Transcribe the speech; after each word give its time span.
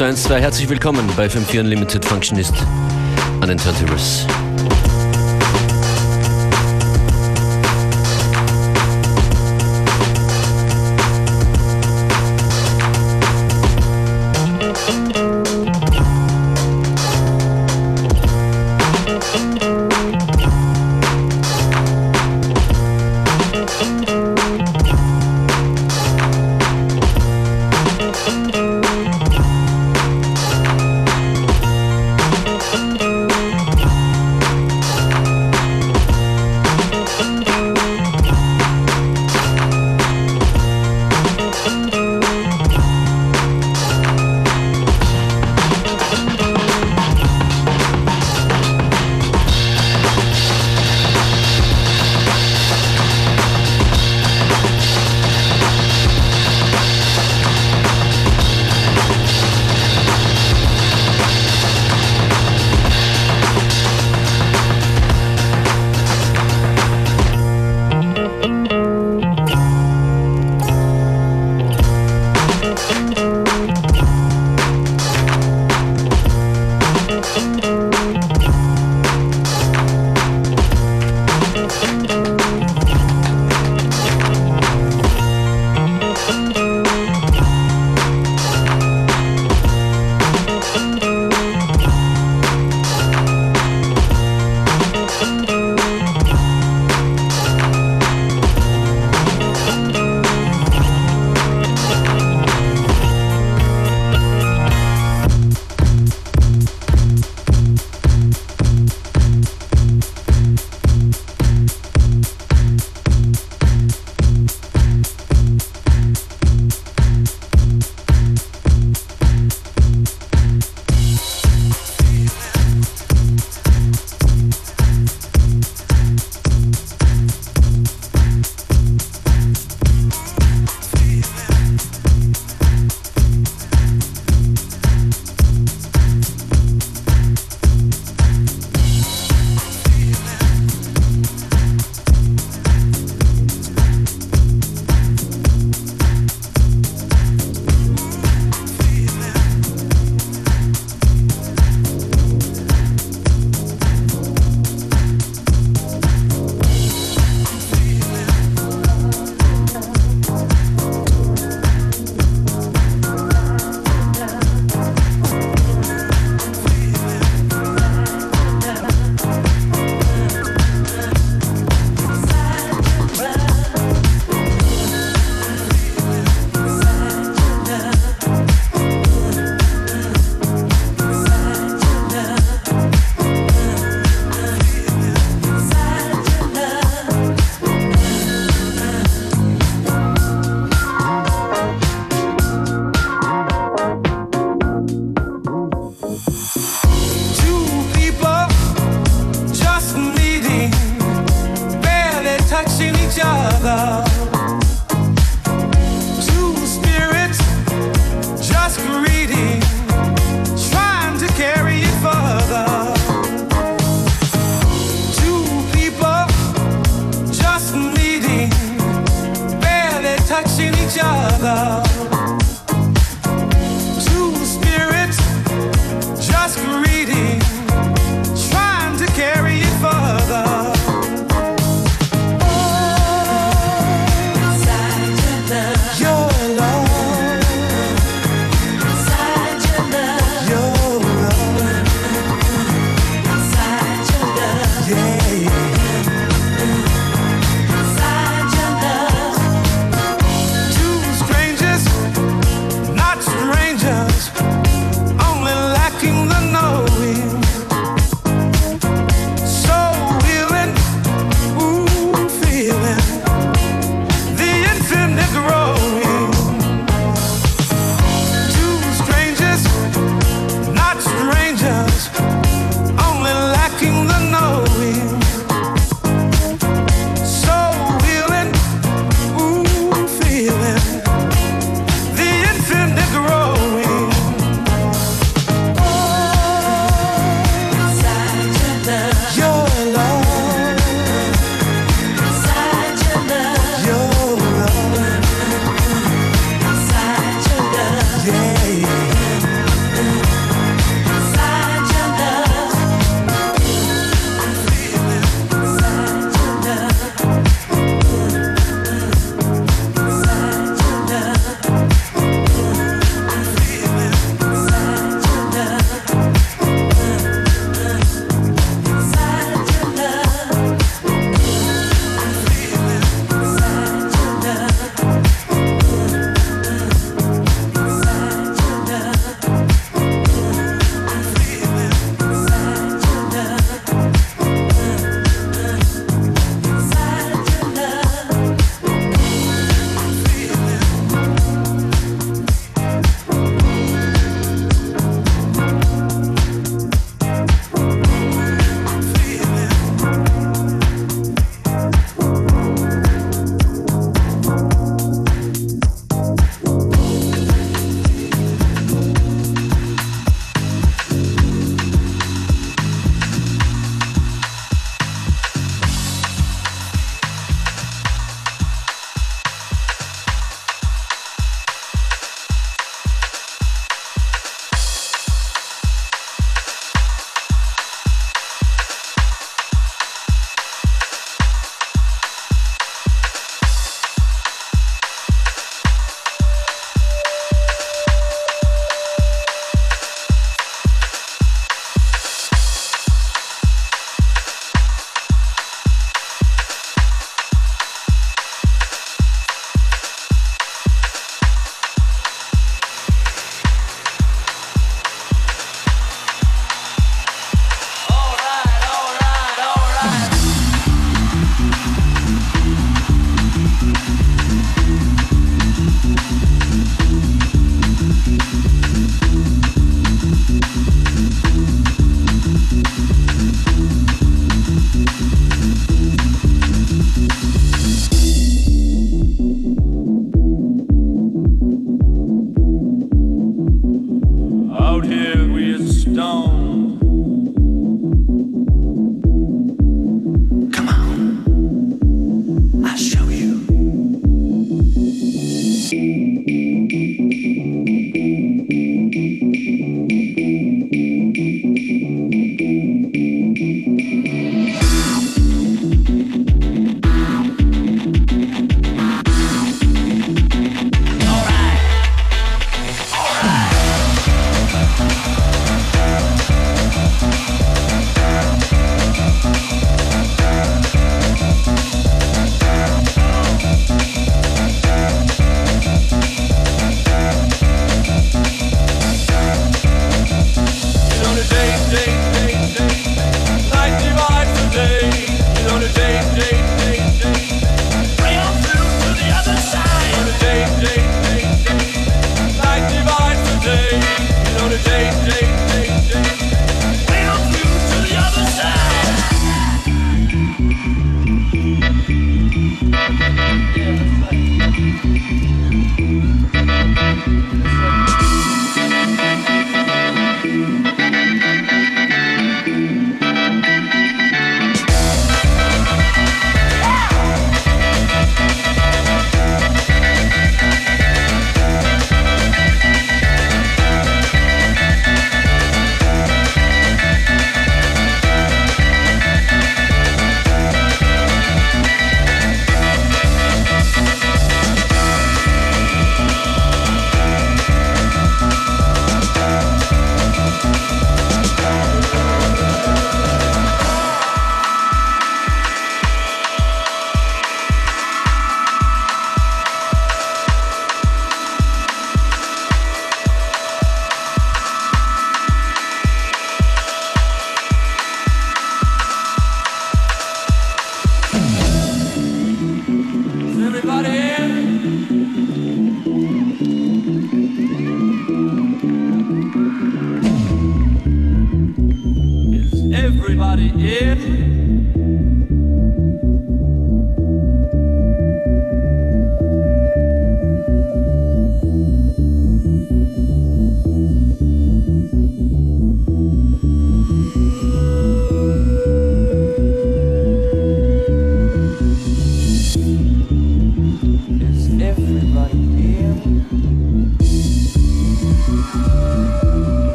21212. 0.00 0.40
Herzlich 0.40 0.68
willkommen 0.70 1.06
bei 1.14 1.26
FM4 1.26 1.60
Unlimited 1.60 2.06
Functionist 2.06 2.54
an 3.42 3.48
den 3.48 3.58
Turntables. 3.58 4.26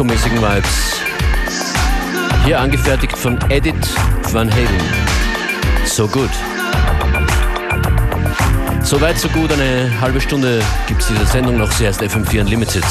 Disco-mäßigen 0.00 0.40
Vibes. 0.40 1.02
Hier 2.44 2.58
angefertigt 2.58 3.18
von 3.18 3.38
Edith 3.50 3.74
Van 4.32 4.50
Halen. 4.50 4.80
So 5.84 6.08
gut. 6.08 6.30
So 8.82 8.98
weit, 9.00 9.18
so 9.18 9.28
gut. 9.28 9.52
Eine 9.52 9.90
halbe 10.00 10.20
Stunde 10.20 10.62
gibt 10.86 11.02
es 11.02 11.08
diese 11.08 11.26
Sendung 11.26 11.58
noch. 11.58 11.70
Sie 11.72 11.86
heißt 11.86 12.00
FM4 12.00 12.40
Unlimited. 12.40 12.84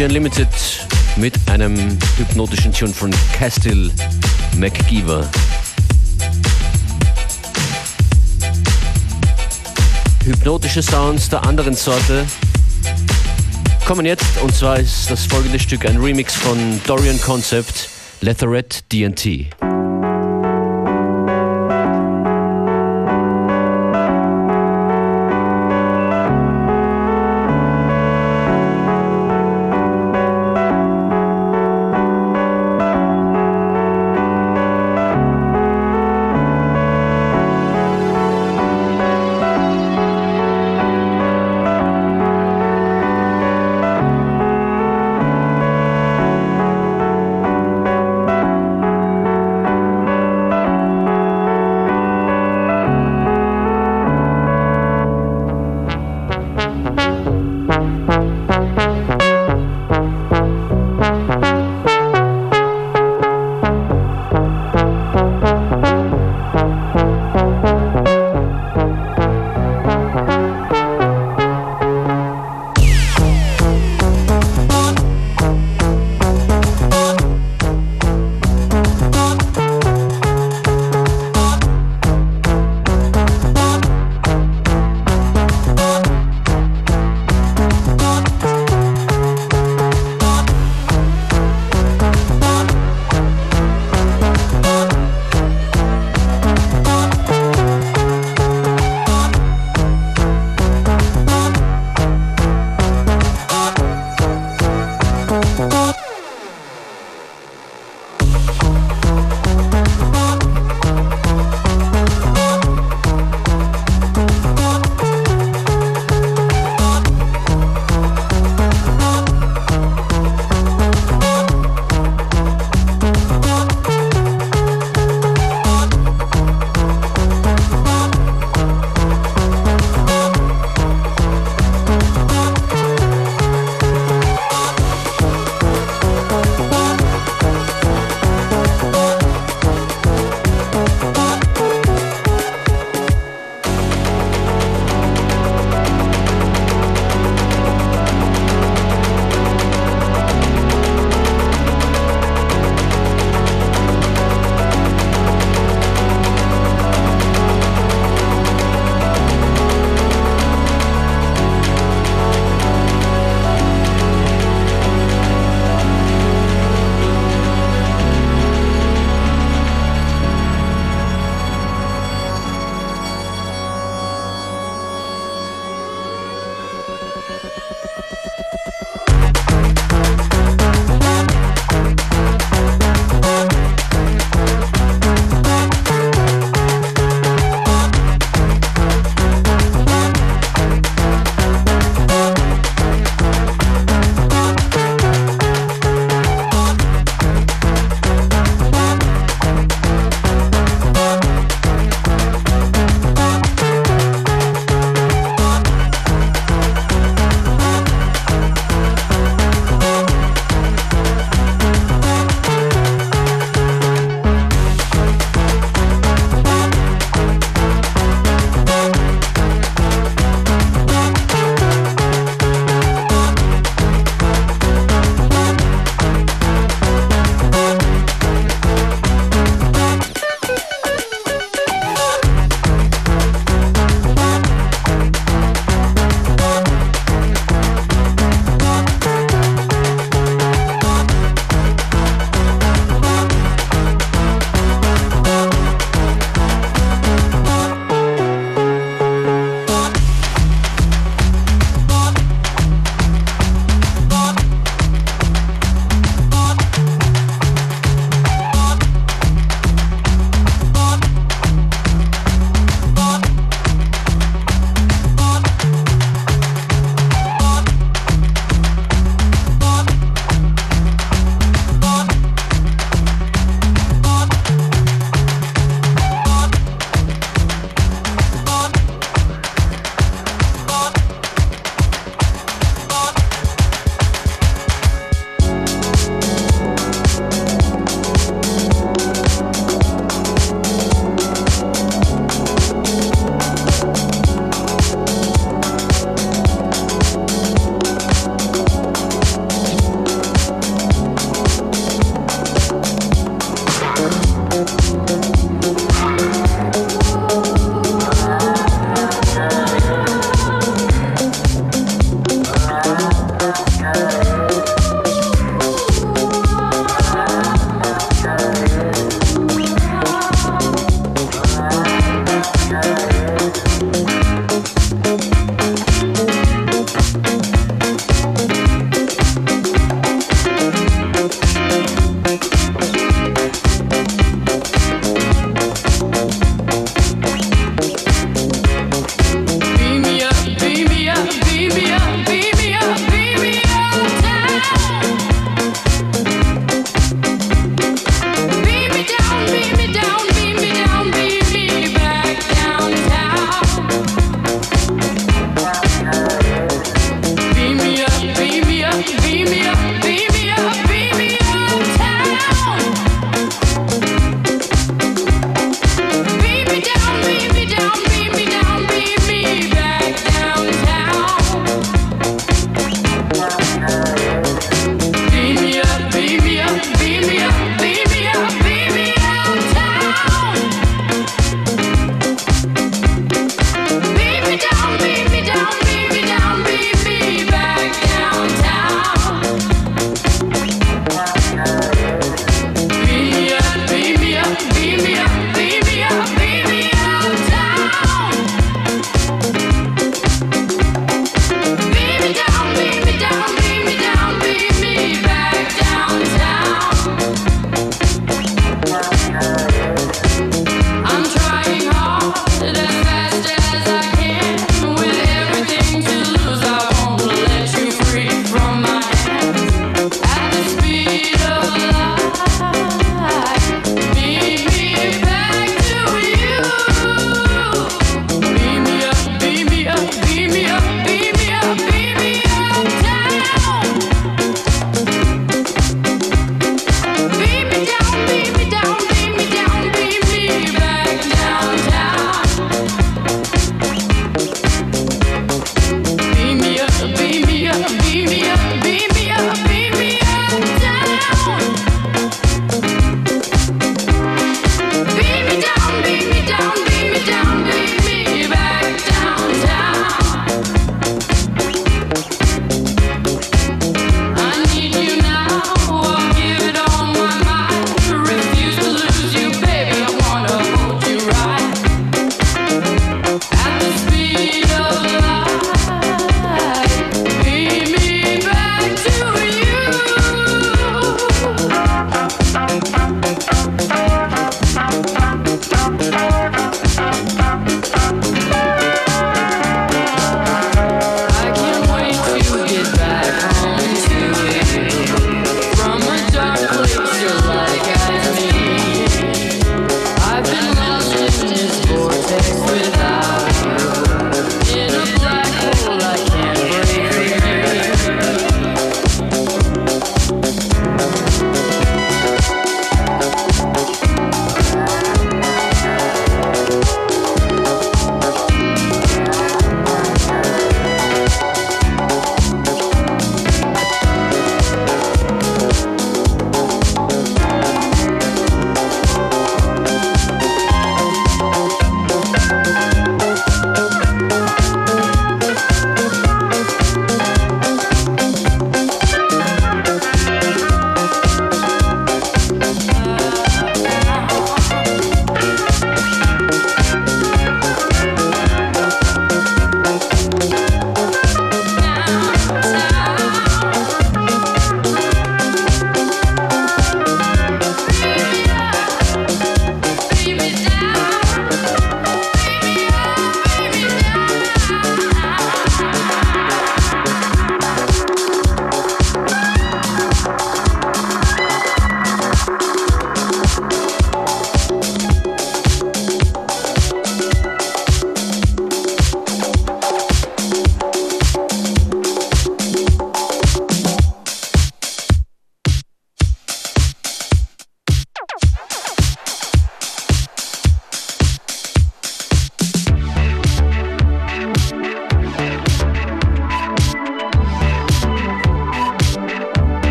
FM4 0.00 0.04
Unlimited 0.04 0.48
mit 1.16 1.34
einem 1.50 1.76
hypnotischen 2.16 2.72
Tune 2.72 2.92
von 2.92 3.10
Castile 3.32 3.90
McGeever. 4.56 5.28
Hypnotische 10.24 10.82
Sounds 10.82 11.28
der 11.28 11.44
anderen 11.44 11.74
Sorte 11.74 12.24
kommen 13.86 14.06
jetzt 14.06 14.40
und 14.42 14.54
zwar 14.54 14.78
ist 14.78 15.10
das 15.10 15.26
folgende 15.26 15.58
Stück 15.58 15.84
ein 15.86 15.98
Remix 15.98 16.34
von 16.34 16.80
Dorian 16.86 17.20
Concept, 17.20 17.88
Letherette 18.22 18.80
DNT. 18.90 19.59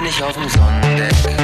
Bin, 0.00 0.08
ich 0.08 0.22
auf 0.22 0.34
dem 0.34 0.48
Sonnendeck. 0.48 1.39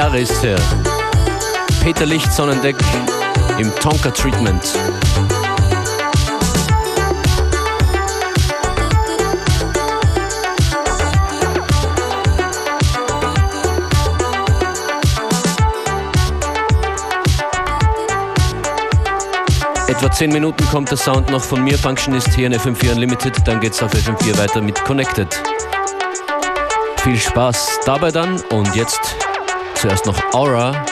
Jahre 0.00 0.20
ist 0.20 0.42
her. 0.42 0.56
Peter 1.82 2.06
Licht 2.06 2.32
Sonnendeck 2.32 2.74
im 3.58 3.70
Tonka 3.80 4.10
Treatment. 4.10 4.62
Etwa 19.86 20.10
10 20.10 20.32
Minuten 20.32 20.64
kommt 20.70 20.90
der 20.90 20.96
Sound 20.96 21.28
noch 21.28 21.42
von 21.42 21.62
mir, 21.62 21.76
Functionist 21.76 22.32
hier 22.32 22.46
in 22.46 22.54
FM4 22.54 22.92
Unlimited, 22.92 23.46
dann 23.46 23.60
geht's 23.60 23.82
auf 23.82 23.92
FM4 23.92 24.38
weiter 24.38 24.62
mit 24.62 24.82
Connected. 24.82 25.28
Viel 27.02 27.18
Spaß 27.18 27.80
dabei 27.84 28.10
dann 28.10 28.40
und 28.50 28.74
jetzt 28.74 29.14
zuerst 29.80 30.04
noch 30.04 30.22
Aura, 30.34 30.84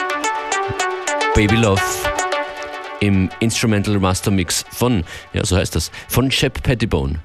Baby 1.35 1.57
Love 1.57 1.81
im 3.01 3.29
Instrumental 3.39 3.99
Master 3.99 4.31
Mix 4.31 4.65
von, 4.71 5.03
ja 5.31 5.45
so 5.45 5.55
heißt 5.57 5.75
das, 5.75 5.91
von 6.07 6.31
Shep 6.31 6.63
Pettibone. 6.63 7.19